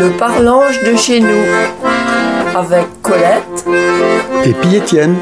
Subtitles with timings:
[0.00, 1.44] Le parlange de chez nous
[2.54, 3.66] avec Colette
[4.46, 5.14] et puis Étienne.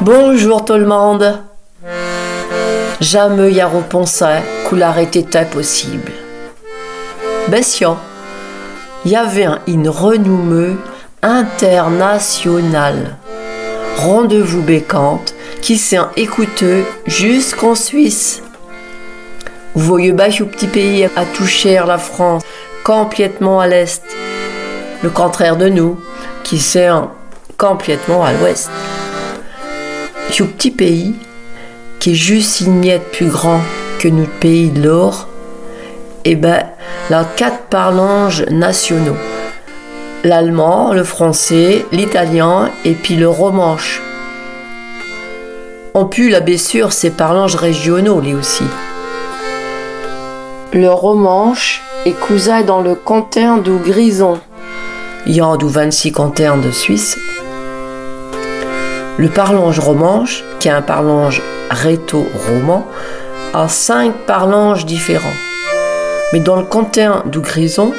[0.00, 1.38] Bonjour tout le monde.
[3.00, 4.24] Jamais y a repensé
[4.68, 4.84] qu'il
[5.14, 6.10] était possible.
[7.46, 7.96] Bession,
[9.04, 10.74] il y avait une renommée
[11.22, 13.16] internationale.
[13.98, 18.42] Rendez-vous bécante qui s'est écouté jusqu'en Suisse.
[19.78, 22.42] Vous voyez bien ce petit pays à toucher la France,
[22.82, 24.02] complètement à l'est.
[25.04, 26.00] Le contraire de nous,
[26.42, 26.88] qui s'est
[27.56, 28.68] complètement à l'ouest.
[30.32, 31.14] Ce petit pays,
[32.00, 33.60] qui est juste une plus grand
[34.00, 35.28] que notre pays de l'or,
[36.24, 36.64] eh ben,
[37.12, 39.16] a quatre parlanges nationaux.
[40.24, 44.02] L'allemand, le français, l'italien et puis le romanche.
[45.94, 48.64] On pu la sûr ces parlanges régionaux, lui aussi.
[50.74, 54.38] Le romanche est cousin dans le canton du Grison.
[55.24, 57.16] Il y a 26 cantons de Suisse.
[59.16, 62.86] Le parlange romanche, qui est un parlange réto-roman,
[63.54, 65.38] a cinq parlanges différents.
[66.34, 67.94] Mais dans le canton du Grison,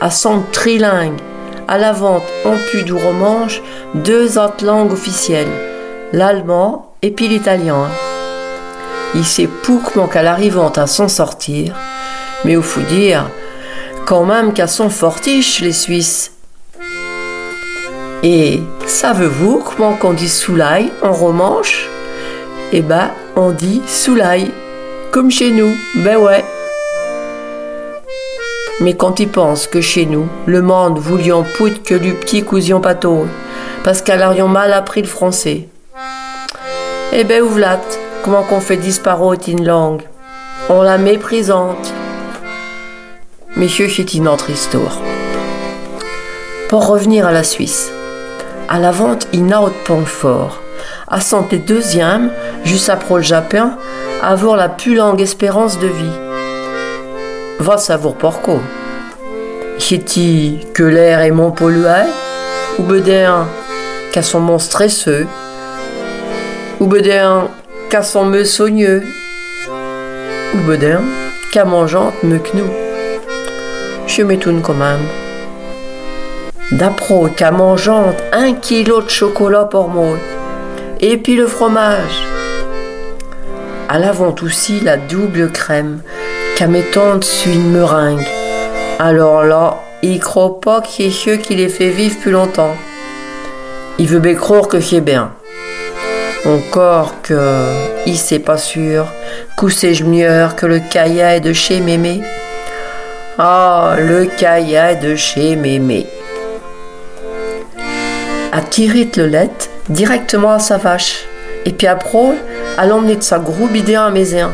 [0.00, 1.20] à son trilingue,
[1.68, 3.60] à la vente en pu du romanche,
[3.94, 5.52] deux autres langues officielles,
[6.14, 7.86] l'allemand et puis l'italien.
[9.14, 11.74] Il sait pouquement qu'à l'arrivant à s'en sortir,
[12.44, 13.30] mais il faut dire
[14.06, 16.32] quand même qu'à son fortiche les Suisses.
[18.22, 21.88] Et savez-vous comment qu'on dit soulaille en romanche
[22.72, 24.50] Eh ben, on dit soulaille,
[25.10, 26.44] comme chez nous, ben ouais.
[28.80, 32.80] Mais quand ils pensent que chez nous, le monde voulions pout que du petit cousion
[32.80, 33.26] pâteau,
[33.84, 35.68] parce qu'elle aurions mal appris le français.
[37.12, 37.80] Eh ben, ouvlat,
[38.22, 40.02] comment qu'on fait disparaître une langue?
[40.68, 41.92] On la méprisante.
[43.56, 45.00] Messieurs, c'est une autre histoire.
[46.68, 47.92] Pour revenir à la Suisse,
[48.68, 50.60] à la vente, il n'a point fort.
[51.06, 52.32] À santé deuxième,
[52.64, 53.70] juste après le Japon,
[54.24, 56.18] avoir la plus longue espérance de vie.
[57.60, 58.58] Va savoir pourquoi.
[59.78, 60.18] Cest
[60.72, 62.08] que l'air est mon pollué,
[62.80, 63.46] ou bedin
[64.10, 65.28] qu'à son mon stresseux,
[66.80, 67.46] ou bedin
[67.88, 69.04] qu'à son me soigneux,
[70.54, 71.02] ou bedin
[71.52, 72.83] qu'à mangeante me knou
[74.06, 75.06] je m'étonne quand même.
[76.72, 80.16] D'après qu'à mangeant un kilo de chocolat pour moi,
[81.00, 82.22] et puis le fromage.
[83.88, 86.00] À l'avant aussi la double crème,
[86.56, 88.26] qu'à mettant dessus une meringue.
[88.98, 92.74] Alors là, il croit pas qu'il ceux qui les fait vivre plus longtemps.
[93.98, 95.32] Il veut bien croire que c'est bien.
[96.46, 97.66] Encore que,
[98.06, 99.06] il sait pas sûr,
[99.70, 102.22] c'est mieux que le caillat de chez Mémé.
[103.36, 106.06] Ah, le caillat de chez Mémé.
[108.52, 109.50] A tiré le lait
[109.88, 111.24] directement à sa vache.
[111.64, 112.36] Et puis après,
[112.78, 114.52] à l'emmener de sa gros bidéen à Mézéen.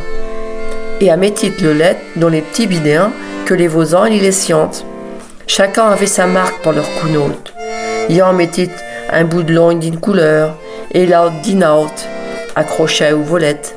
[1.02, 3.12] Et à mettre le lait dans les petits bidéens
[3.44, 4.86] que les voisins y les scientent.
[5.46, 7.52] Chacun avait sa marque pour leur counote.
[8.08, 8.70] Y en mettait
[9.12, 10.56] un bout de langue d'une couleur
[10.92, 12.04] et l'autre d'une autre,
[12.56, 13.76] accroché aux volettes.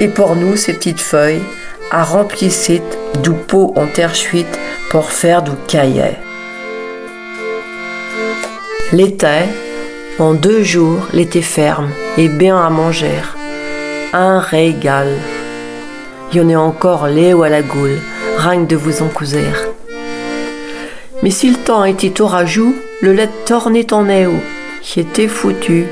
[0.00, 1.42] Et pour nous, ces petites feuilles,
[1.90, 2.50] à remplir
[3.28, 4.58] pot en terre chuite
[4.90, 6.16] pour faire du caillet.
[8.92, 9.44] L'été,
[10.18, 13.20] en deux jours, l'été ferme et bien à manger.
[14.12, 15.08] Un régal.
[16.32, 17.98] Il y en a encore ou à la goule,
[18.38, 19.44] rien de vous en couser.
[21.22, 24.34] Mais si le temps était orageux, le lait tournait en éau.
[24.82, 25.84] J'étais foutu.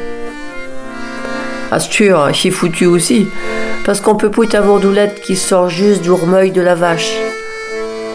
[1.70, 3.28] Astur, j'ai foutu aussi,
[3.88, 7.16] parce qu'on peut pas avoir doulette qui sort juste du remeuil de la vache.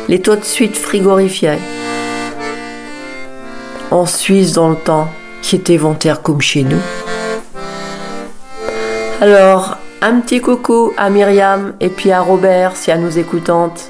[0.07, 1.57] Les taux de suite frigorifiés.
[3.89, 5.09] En Suisse, dans le temps,
[5.41, 6.77] qui était ventaire comme chez nous.
[9.19, 13.89] Alors, un petit coucou à Myriam et puis à Robert si elle nous écoutante.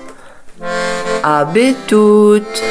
[1.22, 1.46] À
[1.88, 2.64] toutes